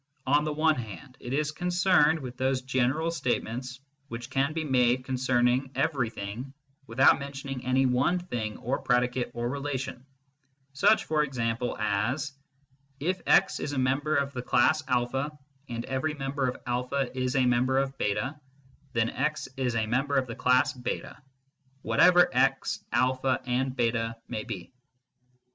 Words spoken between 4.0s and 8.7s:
which can be made concerning everything without mentioning any one thing